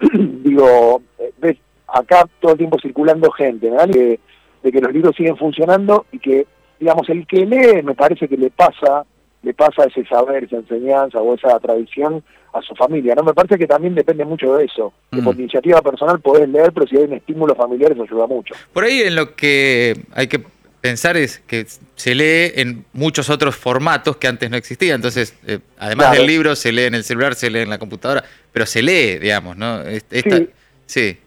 Digo, 0.12 1.02
eh, 1.18 1.32
ves 1.38 1.58
acá 1.86 2.26
todo 2.40 2.52
el 2.52 2.58
tiempo 2.58 2.78
circulando 2.80 3.30
gente, 3.30 3.70
¿verdad? 3.70 3.88
De, 3.88 4.20
de 4.62 4.72
que 4.72 4.80
los 4.80 4.92
libros 4.92 5.14
siguen 5.16 5.36
funcionando 5.36 6.06
y 6.12 6.18
que, 6.18 6.46
digamos, 6.80 7.08
el 7.10 7.26
que 7.26 7.44
lee 7.44 7.82
me 7.82 7.94
parece 7.94 8.26
que 8.26 8.38
le 8.38 8.50
pasa 8.50 9.04
le 9.44 9.54
pasa 9.54 9.84
ese 9.84 10.04
saber, 10.06 10.44
esa 10.44 10.56
enseñanza 10.56 11.18
o 11.20 11.34
esa 11.34 11.58
tradición 11.60 12.22
a 12.52 12.62
su 12.62 12.74
familia. 12.74 13.14
No 13.14 13.22
me 13.22 13.34
parece 13.34 13.58
que 13.58 13.66
también 13.66 13.94
depende 13.94 14.24
mucho 14.24 14.56
de 14.56 14.64
eso. 14.64 14.92
Que 15.10 15.20
por 15.22 15.36
mm. 15.36 15.40
iniciativa 15.40 15.82
personal 15.82 16.20
podés 16.20 16.48
leer, 16.48 16.72
pero 16.72 16.86
si 16.86 16.96
hay 16.96 17.04
un 17.04 17.14
estímulo 17.14 17.54
familiar 17.54 17.92
eso 17.92 18.04
ayuda 18.04 18.26
mucho. 18.26 18.54
Por 18.72 18.84
ahí 18.84 19.02
en 19.02 19.16
lo 19.16 19.34
que 19.34 19.94
hay 20.12 20.28
que 20.28 20.42
pensar 20.80 21.16
es 21.16 21.40
que 21.46 21.66
se 21.94 22.14
lee 22.14 22.52
en 22.60 22.84
muchos 22.92 23.30
otros 23.30 23.56
formatos 23.56 24.16
que 24.16 24.28
antes 24.28 24.50
no 24.50 24.56
existían. 24.56 24.96
Entonces, 24.96 25.34
eh, 25.46 25.58
además 25.78 26.12
del 26.12 26.26
libro, 26.26 26.56
se 26.56 26.72
lee 26.72 26.84
en 26.84 26.94
el 26.94 27.04
celular, 27.04 27.34
se 27.34 27.50
lee 27.50 27.60
en 27.60 27.70
la 27.70 27.78
computadora, 27.78 28.24
pero 28.52 28.66
se 28.66 28.82
lee, 28.82 29.18
digamos, 29.18 29.56
¿no? 29.56 29.82
sí. 29.84 30.48
sí. 30.86 31.18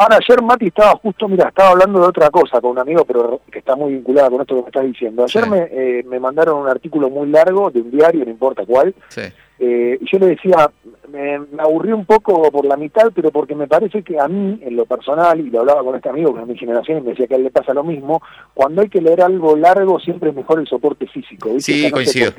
Ahora, 0.00 0.16
ayer 0.16 0.40
Mati 0.40 0.68
estaba 0.68 0.96
justo, 0.96 1.28
mira, 1.28 1.48
estaba 1.48 1.72
hablando 1.72 2.00
de 2.00 2.06
otra 2.06 2.30
cosa 2.30 2.58
con 2.58 2.70
un 2.70 2.78
amigo, 2.78 3.04
pero 3.04 3.42
que 3.52 3.58
está 3.58 3.76
muy 3.76 3.92
vinculada 3.92 4.30
con 4.30 4.40
esto 4.40 4.54
que 4.54 4.62
me 4.62 4.68
estás 4.68 4.84
diciendo. 4.84 5.24
Ayer 5.24 5.46
me, 5.46 5.58
eh, 5.70 6.02
me 6.04 6.18
mandaron 6.18 6.56
un 6.56 6.68
artículo 6.68 7.10
muy 7.10 7.28
largo 7.28 7.70
de 7.70 7.82
un 7.82 7.90
diario, 7.90 8.24
no 8.24 8.30
importa 8.30 8.64
cuál, 8.64 8.94
sí. 9.08 9.20
Eh, 9.62 9.98
y 10.00 10.10
yo 10.10 10.18
le 10.18 10.28
decía, 10.28 10.70
me, 11.12 11.38
me, 11.38 11.62
aburrí 11.62 11.92
un 11.92 12.06
poco 12.06 12.50
por 12.50 12.64
la 12.64 12.78
mitad, 12.78 13.12
pero 13.14 13.30
porque 13.30 13.54
me 13.54 13.66
parece 13.68 14.02
que 14.02 14.18
a 14.18 14.26
mí, 14.26 14.58
en 14.62 14.74
lo 14.74 14.86
personal, 14.86 15.38
y 15.38 15.50
lo 15.50 15.60
hablaba 15.60 15.84
con 15.84 15.94
este 15.96 16.08
amigo 16.08 16.34
que 16.34 16.40
es 16.40 16.46
mi 16.46 16.56
generación 16.56 16.98
y 16.98 17.00
me 17.02 17.10
decía 17.10 17.26
que 17.26 17.34
a 17.34 17.36
él 17.36 17.44
le 17.44 17.50
pasa 17.50 17.74
lo 17.74 17.84
mismo, 17.84 18.22
cuando 18.54 18.80
hay 18.80 18.88
que 18.88 19.02
leer 19.02 19.20
algo 19.20 19.56
largo 19.56 20.00
siempre 20.00 20.30
es 20.30 20.36
mejor 20.36 20.60
el 20.60 20.66
soporte 20.66 21.06
físico. 21.06 21.50
Sí, 21.58 21.90
coincido, 21.90 22.32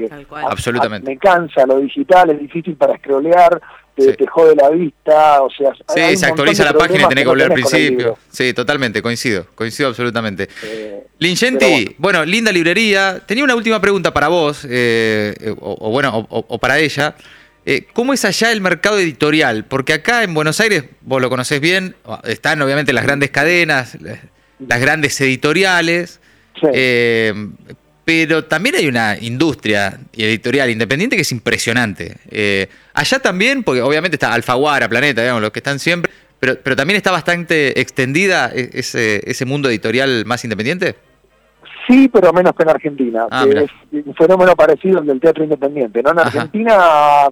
absolutamente. 0.50 1.08
me 1.08 1.18
cansa 1.18 1.66
lo 1.68 1.80
digital, 1.80 2.32
es 2.32 2.40
difícil 2.40 2.76
para 2.76 2.98
scrollear, 2.98 3.62
te, 3.94 4.04
Sí. 4.04 4.14
te 4.18 4.26
jode 4.26 4.56
la 4.56 4.70
vista, 4.70 5.44
o 5.44 5.50
sea... 5.50 5.74
hay 5.90 5.96
Sí, 5.96 6.12
un 6.14 6.18
se 6.18 6.26
actualiza 6.26 6.64
de 6.64 6.72
la 6.72 6.78
página 6.78 7.04
y 7.04 7.08
tenés 7.10 7.24
que 7.24 7.30
volver 7.30 7.48
al 7.48 7.54
principio. 7.54 8.18
Sí, 8.30 8.54
totalmente, 8.54 9.02
coincido, 9.02 9.46
coincido 9.54 9.90
absolutamente. 9.90 10.48
Eh, 10.64 11.08
bueno. 11.98 12.26
linda 12.26 12.52
librería. 12.52 13.22
Tenía 13.28 13.44
una 13.44 13.54
última 13.56 13.80
pregunta 13.80 14.12
para 14.14 14.28
vos, 14.30 14.66
eh, 14.66 15.36
eh, 15.40 15.54
o, 15.60 15.78
o 15.88 15.90
bueno, 15.92 16.26
o 16.30 16.58
para 16.58 16.80
ella. 16.80 17.11
Eh, 17.66 17.86
¿Cómo 17.94 18.14
es 18.14 18.26
allá 18.26 18.52
el 18.52 18.60
mercado 18.62 18.98
editorial? 19.00 19.66
Porque 19.66 19.94
acá 19.94 20.24
en 20.24 20.34
Buenos 20.34 20.60
Aires, 20.60 20.86
vos 21.02 21.22
lo 21.22 21.30
conocés 21.30 21.62
bien, 21.62 21.96
están 22.24 22.62
obviamente 22.62 22.92
las 22.94 23.04
grandes 23.04 23.30
cadenas, 23.30 23.98
las- 24.02 24.80
grandes 24.82 25.20
editoriales, 25.22 26.20
sí. 26.60 26.68
eh, 26.74 27.34
pero 28.04 28.46
también 28.46 28.76
hay 28.76 28.88
una 28.88 29.16
industria 29.22 30.00
editorial 30.18 30.70
independiente 30.72 31.16
que 31.16 31.22
es 31.22 31.32
impresionante. 31.32 32.18
Eh, 32.32 32.68
allá 32.94 33.20
también, 33.20 33.64
porque 33.64 33.82
obviamente 33.82 34.16
está 34.16 34.34
Alfaguara, 34.34 34.90
Planeta, 34.90 35.22
digamos, 35.22 35.42
los 35.44 35.52
que 35.52 35.60
están 35.60 35.78
siempre, 35.80 36.12
pero, 36.40 36.60
pero 36.64 36.76
también 36.76 36.98
está 36.98 37.12
bastante 37.12 37.80
extendida 37.80 38.52
e- 38.54 38.72
ese, 38.74 39.22
ese 39.30 39.46
mundo 39.46 39.70
editorial 39.70 40.26
más 40.26 40.44
independiente. 40.44 40.96
Sí, 41.92 42.08
pero 42.08 42.32
menos 42.32 42.54
que 42.56 42.64
en 42.64 42.70
Argentina, 42.70 43.28
Ah, 43.30 43.44
que 43.46 43.64
es 43.66 44.06
un 44.06 44.14
fenómeno 44.16 44.56
parecido 44.56 45.00
al 45.00 45.06
del 45.06 45.20
teatro 45.20 45.44
independiente. 45.44 46.02
¿no? 46.02 46.12
En 46.12 46.20
Ajá. 46.20 46.28
Argentina, 46.28 46.78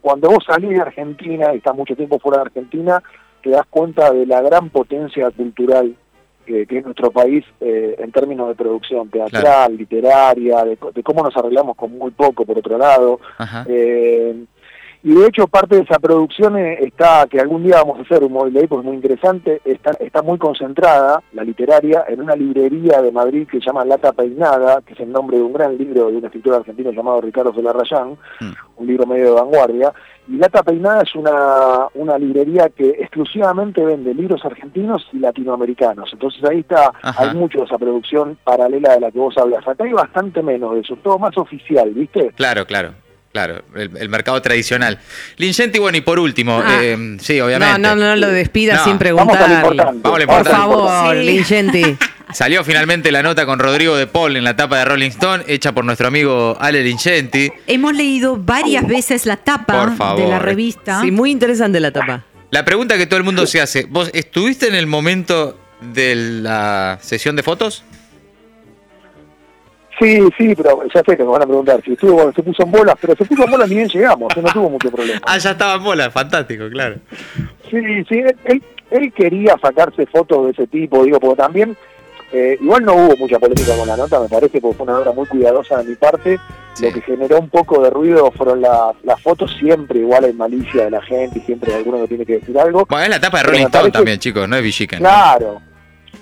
cuando 0.01 0.29
vos 0.29 0.43
salís 0.45 0.71
de 0.71 0.81
Argentina 0.81 1.53
y 1.53 1.57
estás 1.57 1.75
mucho 1.75 1.95
tiempo 1.95 2.19
fuera 2.19 2.39
de 2.39 2.47
Argentina, 2.47 3.01
te 3.41 3.51
das 3.51 3.65
cuenta 3.69 4.11
de 4.11 4.25
la 4.25 4.41
gran 4.41 4.69
potencia 4.69 5.31
cultural 5.31 5.95
que, 6.45 6.65
que 6.65 6.79
es 6.79 6.83
nuestro 6.83 7.09
país 7.11 7.45
eh, 7.61 7.95
en 7.99 8.11
términos 8.11 8.49
de 8.49 8.55
producción 8.55 9.07
teatral, 9.09 9.41
Claro. 9.43 9.73
literaria, 9.75 10.65
de, 10.65 10.77
de 10.93 11.03
cómo 11.03 11.23
nos 11.23 11.37
arreglamos 11.37 11.77
con 11.77 11.97
muy 11.97 12.11
poco, 12.11 12.45
por 12.45 12.57
otro 12.57 12.77
lado. 12.77 13.19
Ajá. 13.37 13.65
Eh, 13.69 14.43
y 15.03 15.13
de 15.13 15.27
hecho 15.27 15.47
parte 15.47 15.75
de 15.77 15.83
esa 15.83 15.99
producción 15.99 16.57
eh, 16.57 16.77
está, 16.81 17.25
que 17.29 17.39
algún 17.39 17.63
día 17.63 17.77
vamos 17.77 17.99
a 17.99 18.01
hacer 18.01 18.23
un 18.23 18.33
móvil 18.33 18.53
de 18.53 18.61
ahí 18.61 18.67
porque 18.67 18.81
es 18.81 18.85
muy 18.87 18.95
interesante, 18.95 19.61
está, 19.63 19.91
está 19.99 20.21
muy 20.21 20.37
concentrada, 20.37 21.21
la 21.33 21.43
literaria, 21.43 22.03
en 22.07 22.21
una 22.21 22.35
librería 22.35 23.01
de 23.01 23.11
Madrid 23.11 23.47
que 23.49 23.59
se 23.59 23.65
llama 23.65 23.85
Lata 23.85 24.11
Peinada, 24.11 24.81
que 24.85 24.93
es 24.93 24.99
el 24.99 25.11
nombre 25.11 25.37
de 25.37 25.43
un 25.43 25.53
gran 25.53 25.77
libro 25.77 26.09
de 26.11 26.17
un 26.17 26.25
escritor 26.25 26.55
argentino 26.55 26.91
llamado 26.91 27.21
Ricardo 27.21 27.53
Solarrayán, 27.53 28.17
Mm. 28.41 28.51
un 28.77 28.87
libro 28.87 29.05
medio 29.05 29.25
de 29.25 29.31
vanguardia. 29.41 29.93
Y 30.27 30.37
Lata 30.37 30.61
Peinada 30.63 31.01
es 31.01 31.15
una, 31.15 31.87
una 31.95 32.17
librería 32.17 32.69
que 32.69 32.89
exclusivamente 32.89 33.83
vende 33.83 34.13
libros 34.13 34.45
argentinos 34.45 35.07
y 35.11 35.19
latinoamericanos. 35.19 36.09
Entonces 36.13 36.43
ahí 36.43 36.59
está, 36.59 36.91
Ajá. 37.01 37.29
hay 37.29 37.35
mucho 37.35 37.59
de 37.59 37.65
esa 37.65 37.77
producción 37.77 38.37
paralela 38.43 38.93
de 38.93 38.99
la 39.01 39.11
que 39.11 39.19
vos 39.19 39.37
hablas. 39.37 39.67
Acá 39.67 39.83
hay 39.85 39.93
bastante 39.93 40.41
menos 40.43 40.75
de 40.75 40.81
eso, 40.81 40.95
todo 40.97 41.17
más 41.17 41.35
oficial, 41.37 41.89
¿viste? 41.91 42.31
Claro, 42.35 42.65
claro. 42.65 42.93
Claro, 43.31 43.61
el, 43.75 43.91
el 43.95 44.09
mercado 44.09 44.41
tradicional. 44.41 44.97
Lingenti, 45.37 45.77
bueno, 45.77 45.97
y 45.97 46.01
por 46.01 46.17
último, 46.19 46.61
Ah. 46.65 46.79
eh, 46.81 47.17
sí, 47.21 47.39
obviamente. 47.39 47.77
No, 47.79 47.95
no, 47.95 48.07
no 48.07 48.15
lo 48.15 48.27
despida 48.29 48.75
No, 48.75 48.83
sin 48.85 48.97
Vamos 48.97 49.35
a 49.37 49.41
lo 49.41 49.47
preguntar. 49.47 49.51
importante. 49.63 50.01
Vamos 50.03 50.21
a 50.21 50.25
Por 50.25 50.47
favor, 50.49 51.15
Sí. 51.17 51.23
Lingenti. 51.25 51.97
Salió 52.33 52.63
finalmente 52.63 53.11
la 53.11 53.21
nota 53.23 53.45
con 53.45 53.57
Rodrigo 53.59 53.95
de 53.97 54.05
Paul 54.07 54.35
en 54.37 54.43
la 54.43 54.55
tapa 54.55 54.77
de 54.79 54.85
Rolling 54.85 55.09
Stone, 55.09 55.43
hecha 55.47 55.71
por 55.73 55.83
nuestro 55.85 56.07
amigo 56.07 56.57
Ale 56.59 56.83
Lingenti. 56.83 57.51
Hemos 57.67 57.93
leído 57.95 58.35
varias 58.37 58.87
veces 58.87 59.25
la 59.25 59.37
tapa 59.37 59.79
Por 59.85 59.95
favor. 59.97 60.21
de 60.23 60.27
la 60.29 60.39
revista. 60.39 61.01
Sí, 61.01 61.11
muy 61.11 61.31
interesante 61.31 61.79
la 61.79 61.91
tapa. 61.91 62.23
La 62.51 62.65
pregunta 62.65 62.97
que 62.97 63.05
todo 63.05 63.17
el 63.17 63.23
mundo 63.23 63.45
se 63.45 63.61
hace, 63.61 63.85
¿vos 63.89 64.09
estuviste 64.13 64.67
en 64.67 64.75
el 64.75 64.87
momento 64.87 65.59
de 65.81 66.15
la 66.15 66.97
sesión 67.01 67.35
de 67.35 67.43
fotos? 67.43 67.83
Sí, 69.99 70.21
sí, 70.37 70.55
pero 70.55 70.81
ya 70.93 71.01
sé 71.05 71.17
que 71.17 71.23
me 71.23 71.29
van 71.29 71.41
a 71.41 71.45
preguntar 71.45 71.81
si 71.83 71.91
estuvo, 71.91 72.13
bueno, 72.13 72.31
se 72.33 72.41
puso 72.41 72.63
en 72.63 72.71
bolas, 72.71 72.95
pero 73.01 73.15
se 73.15 73.25
puso 73.25 73.43
en 73.43 73.51
bolas 73.51 73.67
ni 73.69 73.75
bien 73.75 73.89
llegamos, 73.89 74.31
no 74.37 74.49
tuvo 74.53 74.69
mucho 74.69 74.89
problema. 74.89 75.19
Ah, 75.25 75.37
ya 75.37 75.51
estaba 75.51 75.75
en 75.75 75.83
bola, 75.83 76.09
fantástico, 76.09 76.69
claro. 76.69 76.95
Sí, 77.69 77.77
sí, 78.07 78.19
él, 78.19 78.35
él, 78.45 78.63
él 78.91 79.13
quería 79.13 79.55
sacarse 79.61 80.05
fotos 80.05 80.45
de 80.45 80.51
ese 80.51 80.67
tipo, 80.67 81.03
digo, 81.03 81.19
porque 81.19 81.35
también, 81.41 81.75
eh, 82.31 82.57
igual 82.61 82.85
no 82.85 82.93
hubo 82.93 83.17
mucha 83.17 83.39
polémica 83.39 83.75
con 83.77 83.87
la 83.87 83.97
nota, 83.97 84.19
me 84.21 84.29
parece, 84.29 84.61
porque 84.61 84.77
fue 84.77 84.85
una 84.85 84.99
obra 84.99 85.11
muy 85.11 85.25
cuidadosa 85.27 85.77
de 85.79 85.89
mi 85.89 85.95
parte. 85.95 86.39
Sí. 86.75 86.85
Lo 86.85 86.93
que 86.93 87.01
generó 87.01 87.39
un 87.39 87.49
poco 87.49 87.81
de 87.83 87.89
ruido 87.89 88.31
fueron 88.31 88.61
la- 88.61 88.93
las 89.03 89.21
fotos, 89.21 89.53
siempre 89.59 89.99
igual 89.99 90.23
hay 90.23 90.31
malicia 90.33 90.85
de 90.85 90.91
la 90.91 91.01
gente 91.01 91.39
y 91.39 91.41
siempre 91.41 91.73
alguno 91.73 91.99
que 92.01 92.07
tiene 92.07 92.25
que 92.25 92.33
decir 92.39 92.57
algo. 92.57 92.85
Bueno, 92.87 93.03
es 93.03 93.09
la 93.09 93.19
tapa 93.19 93.39
de 93.39 93.43
Rolling 93.43 93.59
Stone 93.65 93.71
parece- 93.81 93.91
también, 93.91 94.19
chicos, 94.19 94.47
no 94.47 94.55
es 94.55 94.63
Villiquen. 94.63 94.99
Claro. 94.99 95.61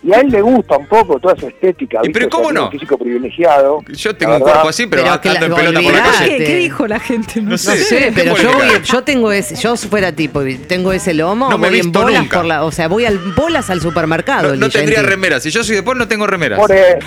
Y 0.08 0.14
a 0.14 0.22
él 0.22 0.30
le 0.30 0.42
gusta 0.42 0.78
un 0.78 0.88
poco 0.88 1.20
toda 1.20 1.34
esa 1.34 1.48
estética. 1.48 2.00
¿Y 2.02 2.08
¿viste? 2.08 2.14
pero 2.14 2.28
O 2.28 2.30
sea, 2.32 2.38
cómo 2.40 2.52
no? 2.54 2.66
un 2.68 2.72
físico 2.72 2.98
privilegiado. 2.98 3.82
Yo 3.90 4.16
tengo 4.16 4.32
La 4.32 4.38
un 4.38 4.44
cuerpo 4.44 4.70
así, 4.70 4.88
pero, 4.88 5.04
Pero 5.04 5.20
que 5.22 5.30
ando 5.30 5.46
en 5.48 5.52
la- 5.52 5.58
pelota 5.58 5.82
por 5.82 5.94
la 5.94 6.04
calle. 6.04 6.38
¿Qué, 6.38 6.44
qué 6.46 6.56
dijo 6.56 6.88
la 6.88 7.00
gente? 7.00 7.42
No 7.42 7.50
No 7.52 7.58
sé. 7.58 7.78
sé, 7.78 7.98
¿qué 7.98 8.12
pero 8.16 8.38
yo, 8.38 8.54
voy- 8.54 8.82
yo 8.84 9.04
tengo 9.04 9.32
ese, 9.34 9.56
yo 9.56 9.76
fuera 9.76 10.14
tipo, 10.14 10.42
tengo 10.68 10.94
ese 10.94 11.14
lomo, 11.14 11.50
No 11.50 11.58
me 11.58 11.68
voy 11.70 11.80
en 11.82 11.92
bolas 11.92 12.22
nunca. 12.22 12.38
por 12.38 12.46
la, 12.46 12.64
o 12.64 12.72
sea, 12.72 12.88
voy 12.88 13.04
al 13.06 13.18
bolas 13.36 13.70
al 13.70 13.82
supermercado. 13.82 14.56
No, 14.56 14.70
tendría 14.70 15.02
remeras. 15.02 15.44
Si 15.44 15.50
yo 15.52 15.62
soy 15.64 15.76
de 15.76 15.84
Paul, 15.84 15.98
no 15.98 16.08
tengo 16.08 16.26
remeras. 16.26 16.58
Por 16.58 16.72
eso. 16.72 16.98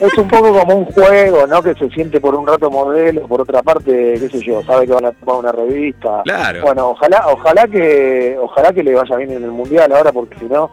Es 0.00 0.18
un 0.18 0.26
poco 0.26 0.52
como 0.58 0.74
un 0.74 0.84
juego, 0.86 1.46
¿no? 1.46 1.62
Que 1.62 1.74
se 1.74 1.88
siente 1.90 2.20
por 2.20 2.34
un 2.34 2.44
rato 2.44 2.68
modelo, 2.72 3.28
por 3.28 3.40
otra 3.42 3.62
parte, 3.62 4.14
qué 4.18 4.28
sé 4.28 4.44
yo, 4.44 4.60
sabe 4.64 4.86
que 4.86 4.92
van 4.94 5.04
a 5.06 5.12
tomar 5.12 5.36
una 5.36 5.52
revista. 5.52 6.22
Claro. 6.24 6.62
Bueno, 6.62 6.88
ojalá, 6.88 7.24
ojalá 7.28 7.68
que, 7.68 8.36
ojalá 8.40 8.72
que 8.72 8.82
le 8.82 8.94
vaya 8.94 9.14
bien 9.16 9.30
en 9.30 9.44
el 9.44 9.52
mundial 9.52 9.92
ahora, 9.92 10.10
porque 10.10 10.36
si 10.40 10.46
no, 10.46 10.72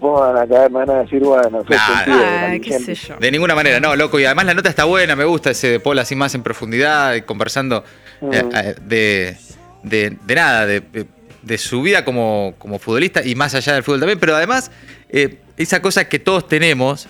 me 0.00 0.08
van 0.10 0.36
a 0.36 0.46
caer, 0.46 0.70
me 0.70 0.78
van 0.84 0.90
a 0.90 0.94
decir, 1.02 1.20
bueno, 1.20 1.62
Nah, 1.68 1.76
Ah, 2.08 2.54
qué 2.62 2.78
sé 2.78 2.94
yo. 2.94 3.16
De 3.16 3.30
ninguna 3.30 3.54
manera, 3.54 3.80
no, 3.80 3.94
loco. 3.96 4.18
Y 4.20 4.24
además 4.24 4.46
la 4.46 4.54
nota 4.54 4.68
está 4.68 4.84
buena, 4.84 5.14
me 5.16 5.24
gusta 5.24 5.50
ese 5.50 5.68
de 5.70 5.80
Paul 5.80 5.98
así 5.98 6.14
más 6.14 6.34
en 6.34 6.42
profundidad, 6.42 7.14
y 7.14 7.22
conversando 7.22 7.84
Mm. 8.20 8.32
eh, 8.32 8.44
eh, 8.54 8.74
de, 8.86 9.36
de, 9.82 10.16
de 10.24 10.34
nada, 10.36 10.64
de, 10.66 11.58
su 11.58 11.82
vida 11.82 12.04
como, 12.04 12.54
como 12.58 12.78
futbolista 12.78 13.20
y 13.24 13.34
más 13.34 13.54
allá 13.56 13.74
del 13.74 13.82
fútbol 13.82 13.98
también. 14.00 14.20
Pero 14.20 14.36
además, 14.36 14.70
eh, 15.10 15.38
esa 15.56 15.82
cosa 15.82 16.08
que 16.08 16.18
todos 16.20 16.46
tenemos, 16.46 17.08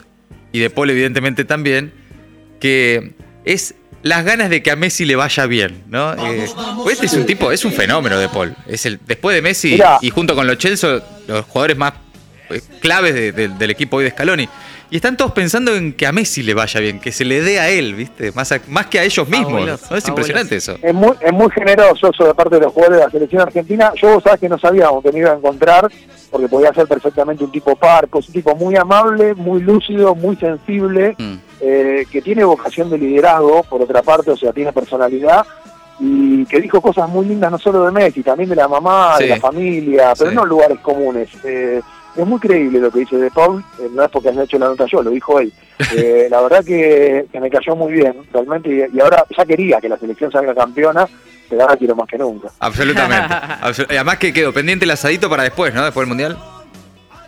y 0.52 0.58
de 0.60 0.70
Paul 0.70 0.88
evidentemente 0.90 1.44
también, 1.44 1.92
que 2.60 3.12
es 3.44 3.74
las 4.02 4.24
ganas 4.24 4.48
de 4.50 4.62
que 4.62 4.70
a 4.70 4.76
Messi 4.76 5.04
le 5.04 5.16
vaya 5.16 5.46
bien, 5.46 5.82
¿no? 5.88 6.12
Eh, 6.14 6.46
pues 6.82 6.94
este 6.94 7.06
es 7.06 7.12
un 7.12 7.26
tipo, 7.26 7.52
es 7.52 7.64
un 7.64 7.72
fenómeno 7.72 8.18
de 8.18 8.28
Paul. 8.28 8.56
Es 8.66 8.86
el, 8.86 8.98
después 9.06 9.36
de 9.36 9.42
Messi 9.42 9.72
Mirá. 9.72 9.98
y 10.00 10.10
junto 10.10 10.34
con 10.34 10.46
los 10.46 10.56
Chelsea, 10.58 11.00
los 11.28 11.44
jugadores 11.44 11.76
más 11.76 11.92
claves 12.80 13.14
de- 13.14 13.32
de- 13.32 13.48
del 13.48 13.70
equipo 13.70 13.96
hoy 13.98 14.04
de 14.04 14.10
Scaloni. 14.10 14.48
Y 14.90 14.96
están 14.96 15.16
todos 15.16 15.32
pensando 15.32 15.74
en 15.74 15.94
que 15.94 16.06
a 16.06 16.12
Messi 16.12 16.42
le 16.42 16.52
vaya 16.52 16.78
bien, 16.78 17.00
que 17.00 17.12
se 17.12 17.24
le 17.24 17.40
dé 17.40 17.58
a 17.58 17.70
él, 17.70 17.94
¿viste? 17.94 18.30
Más, 18.32 18.52
a- 18.52 18.60
más 18.68 18.86
que 18.86 18.98
a 18.98 19.04
ellos 19.04 19.26
mismos. 19.26 19.66
Es 19.90 20.06
impresionante 20.06 20.56
eso. 20.56 20.76
Es 20.82 20.92
muy, 20.92 21.12
es 21.20 21.32
muy 21.32 21.50
generoso 21.50 22.10
eso 22.12 22.24
de 22.26 22.34
parte 22.34 22.56
de 22.56 22.62
los 22.62 22.72
jugadores 22.74 22.98
de 22.98 23.04
la 23.06 23.10
selección 23.10 23.40
argentina. 23.42 23.92
Yo 23.96 24.14
vos 24.14 24.22
sabés 24.22 24.40
que 24.40 24.48
no 24.50 24.58
sabíamos 24.58 25.02
que 25.02 25.10
me 25.10 25.20
iba 25.20 25.30
a 25.30 25.36
encontrar, 25.36 25.88
porque 26.30 26.46
podía 26.48 26.74
ser 26.74 26.86
perfectamente 26.86 27.42
un 27.42 27.50
tipo 27.50 27.74
parco, 27.74 28.18
es 28.18 28.26
un 28.28 28.34
tipo 28.34 28.54
muy 28.54 28.76
amable, 28.76 29.34
muy 29.34 29.62
lúcido, 29.62 30.14
muy 30.14 30.36
sensible, 30.36 31.14
Mm. 31.18 31.34
eh, 31.62 32.06
que 32.10 32.20
tiene 32.20 32.44
vocación 32.44 32.90
de 32.90 32.98
liderazgo, 32.98 33.62
por 33.62 33.80
otra 33.80 34.02
parte, 34.02 34.30
o 34.30 34.36
sea, 34.36 34.52
tiene 34.52 34.72
personalidad, 34.74 35.46
y 36.00 36.44
que 36.46 36.60
dijo 36.60 36.80
cosas 36.82 37.08
muy 37.08 37.24
lindas 37.26 37.50
no 37.50 37.58
solo 37.58 37.84
de 37.86 37.92
Messi, 37.92 38.22
también 38.22 38.50
de 38.50 38.56
la 38.56 38.68
mamá, 38.68 39.14
Sí. 39.16 39.24
de 39.24 39.30
la 39.30 39.36
familia, 39.36 40.12
pero 40.18 40.30
Sí. 40.30 40.36
no 40.36 40.42
en 40.42 40.48
lugares 40.48 40.78
comunes. 40.80 41.28
Eh, 41.44 41.80
es 42.16 42.26
muy 42.26 42.38
creíble 42.40 42.78
lo 42.80 42.90
que 42.90 43.00
dice 43.00 43.16
De 43.16 43.30
Paul, 43.30 43.64
eh, 43.80 43.88
no 43.92 44.04
es 44.04 44.10
porque 44.10 44.28
haya 44.30 44.42
hecho 44.44 44.58
la 44.58 44.66
nota 44.66 44.84
yo, 44.90 45.02
lo 45.02 45.10
dijo 45.10 45.38
él. 45.40 45.52
Eh, 45.96 46.28
la 46.30 46.40
verdad 46.40 46.64
que, 46.64 47.26
que 47.32 47.40
me 47.40 47.50
cayó 47.50 47.74
muy 47.74 47.92
bien, 47.92 48.14
realmente, 48.32 48.68
y, 48.92 48.96
y 48.96 49.00
ahora 49.00 49.24
ya 49.36 49.44
quería 49.44 49.80
que 49.80 49.88
la 49.88 49.96
selección 49.98 50.30
salga 50.30 50.54
campeona, 50.54 51.08
pero 51.50 51.62
ahora 51.62 51.76
quiero 51.76 51.96
más 51.96 52.06
que 52.06 52.16
nunca. 52.18 52.48
Absolutamente. 52.60 53.34
Absol- 53.62 53.86
y 53.90 53.94
además 53.96 54.18
que 54.18 54.32
quedó 54.32 54.52
pendiente 54.52 54.84
el 54.84 54.92
asadito 54.92 55.28
para 55.28 55.42
después, 55.42 55.74
¿no? 55.74 55.82
Después 55.84 56.02
del 56.02 56.08
Mundial. 56.08 56.38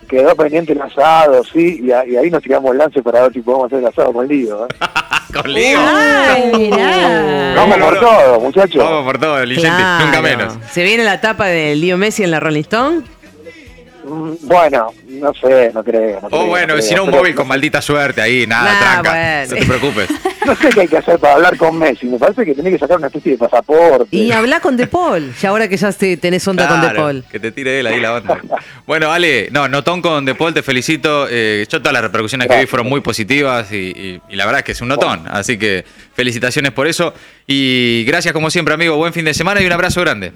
Quedó 0.07 0.35
pendiente 0.35 0.71
el 0.73 0.81
asado, 0.81 1.43
sí, 1.43 1.81
y, 1.83 1.91
a- 1.91 2.05
y 2.05 2.15
ahí 2.15 2.29
nos 2.31 2.41
tiramos 2.43 2.71
el 2.71 2.77
lance 2.77 3.01
para 3.03 3.23
ver 3.23 3.33
si 3.33 3.41
podemos 3.41 3.65
hacer 3.65 3.79
el 3.79 3.87
asado 3.87 4.13
con 4.13 4.27
Lío. 4.27 4.65
¿eh? 4.65 4.75
Con 5.33 5.51
Leo. 5.51 5.79
Ay, 5.81 6.51
mirá. 6.55 7.53
Vamos 7.57 7.77
por 7.77 7.99
todo, 7.99 8.39
muchachos. 8.39 8.81
Vamos 8.81 9.03
por 9.03 9.19
todo, 9.19 9.43
Ligenti, 9.43 9.67
Claro. 9.75 10.05
nunca 10.05 10.21
menos. 10.21 10.53
Se 10.71 10.81
viene 10.83 11.03
la 11.03 11.19
tapa 11.19 11.47
de 11.47 11.75
Leo 11.75 11.97
Messi 11.97 12.23
en 12.23 12.31
la 12.31 12.39
Rolling 12.39 12.61
Stone. 12.61 13.01
Mm, 14.07 14.33
Bueno, 14.47 14.87
no 15.07 15.33
sé, 15.33 15.71
no 15.73 15.83
creo. 15.83 16.21
No 16.21 16.27
O 16.27 16.29
creo, 16.29 16.41
Oh, 16.41 16.45
bueno, 16.47 16.73
creo, 16.73 16.81
si 16.81 16.93
no 16.95 17.03
un 17.03 17.09
pero 17.09 17.21
móvil 17.21 17.35
con 17.35 17.47
maldita 17.47 17.81
suerte 17.81 18.21
ahí, 18.21 18.45
nada, 18.47 18.71
Nah, 18.73 18.79
tranca. 19.01 19.09
bueno. 19.11 19.47
No 19.49 19.55
te 19.55 19.65
preocupes. 19.65 20.09
No 20.45 20.55
sé 20.55 20.69
qué 20.69 20.81
hay 20.81 20.87
que 20.87 20.97
hacer 20.97 21.17
para 21.17 21.33
hablar 21.33 21.57
con 21.57 21.75
Messi. 21.79 22.05
Me 22.05 22.19
parece 22.19 22.45
que 22.45 22.53
tenés 22.53 22.73
que 22.73 22.77
sacar 22.77 22.97
una 22.97 23.07
especie 23.07 23.31
de 23.31 23.37
pasaporte. 23.39 24.15
Y 24.15 24.31
habla 24.31 24.59
con 24.59 24.77
De 24.77 24.85
Paul, 24.85 25.33
ya 25.41 25.49
ahora 25.49 25.67
que 25.67 25.75
ya 25.75 25.91
te- 25.91 26.17
tenés 26.17 26.47
onda 26.47 26.67
con 26.67 26.81
De 26.81 26.89
Paul. 26.91 27.23
Que 27.31 27.39
te 27.39 27.51
tire 27.51 27.79
él 27.79 27.87
ahí 27.87 27.99
la 27.99 28.13
onda. 28.13 28.39
bueno, 28.85 29.11
Ale, 29.11 29.49
no, 29.51 29.67
notón 29.67 30.03
con 30.03 30.23
De 30.23 30.35
Paul, 30.35 30.53
te 30.53 30.61
felicito. 30.61 31.25
Eh, 31.31 31.65
yo 31.67 31.79
todas 31.79 31.93
las 31.93 32.03
repercusiones 32.03 32.47
que 32.47 32.59
vi 32.59 32.65
fueron 32.67 32.87
muy 32.87 33.01
positivas 33.01 33.71
y, 33.71 33.75
y- 33.89 34.21
y 34.29 34.35
la 34.35 34.45
verdad 34.45 34.59
es 34.59 34.65
que 34.65 34.71
es 34.73 34.81
un 34.81 34.89
notón. 34.89 35.23
Así 35.31 35.57
que 35.57 35.83
felicitaciones 36.13 36.71
por 36.73 36.85
eso. 36.85 37.15
Y 37.47 38.03
gracias 38.05 38.31
como 38.31 38.51
siempre, 38.51 38.75
amigo. 38.75 38.97
Buen 38.97 39.13
fin 39.13 39.25
de 39.25 39.33
semana 39.33 39.61
y 39.61 39.65
un 39.65 39.71
abrazo 39.73 40.01
grande. 40.01 40.31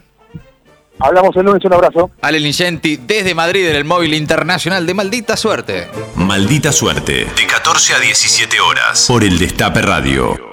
Hablamos 0.99 1.35
el 1.37 1.45
lunes, 1.45 1.63
un 1.63 1.73
abrazo. 1.73 2.11
Ale 2.21 2.39
Lingenti 2.39 2.97
desde 2.97 3.33
Madrid 3.33 3.67
en 3.69 3.75
el 3.75 3.85
móvil 3.85 4.13
internacional 4.13 4.85
de 4.85 4.93
Maldita 4.93 5.37
Suerte. 5.37 5.87
Maldita 6.15 6.71
suerte. 6.71 7.25
De 7.35 7.47
14 7.47 7.93
a 7.93 7.99
17 7.99 8.59
horas. 8.59 9.05
Por 9.07 9.23
el 9.23 9.39
Destape 9.39 9.81
Radio. 9.81 10.49